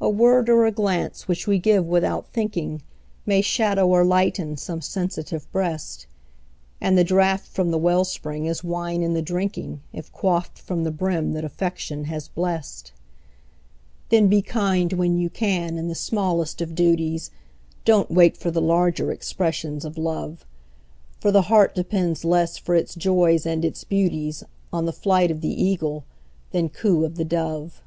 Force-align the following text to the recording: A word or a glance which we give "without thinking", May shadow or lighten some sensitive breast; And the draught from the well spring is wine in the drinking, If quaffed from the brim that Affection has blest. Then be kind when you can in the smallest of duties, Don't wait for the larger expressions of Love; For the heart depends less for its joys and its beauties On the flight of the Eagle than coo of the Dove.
A 0.00 0.10
word 0.10 0.48
or 0.48 0.64
a 0.64 0.70
glance 0.70 1.26
which 1.26 1.48
we 1.48 1.58
give 1.58 1.84
"without 1.84 2.28
thinking", 2.28 2.82
May 3.26 3.42
shadow 3.42 3.88
or 3.88 4.04
lighten 4.04 4.56
some 4.56 4.80
sensitive 4.80 5.50
breast; 5.50 6.06
And 6.80 6.96
the 6.96 7.02
draught 7.02 7.48
from 7.48 7.72
the 7.72 7.78
well 7.78 8.04
spring 8.04 8.46
is 8.46 8.62
wine 8.62 9.02
in 9.02 9.14
the 9.14 9.20
drinking, 9.22 9.82
If 9.92 10.12
quaffed 10.12 10.60
from 10.60 10.84
the 10.84 10.92
brim 10.92 11.32
that 11.32 11.44
Affection 11.44 12.04
has 12.04 12.28
blest. 12.28 12.92
Then 14.08 14.28
be 14.28 14.40
kind 14.40 14.92
when 14.92 15.18
you 15.18 15.28
can 15.28 15.76
in 15.76 15.88
the 15.88 15.96
smallest 15.96 16.60
of 16.62 16.76
duties, 16.76 17.32
Don't 17.84 18.10
wait 18.10 18.36
for 18.36 18.52
the 18.52 18.62
larger 18.62 19.10
expressions 19.10 19.84
of 19.84 19.98
Love; 19.98 20.46
For 21.20 21.32
the 21.32 21.42
heart 21.42 21.74
depends 21.74 22.24
less 22.24 22.56
for 22.56 22.76
its 22.76 22.94
joys 22.94 23.44
and 23.44 23.64
its 23.64 23.82
beauties 23.82 24.44
On 24.72 24.86
the 24.86 24.92
flight 24.92 25.32
of 25.32 25.40
the 25.40 25.60
Eagle 25.62 26.04
than 26.52 26.68
coo 26.68 27.04
of 27.04 27.16
the 27.16 27.24
Dove. 27.26 27.82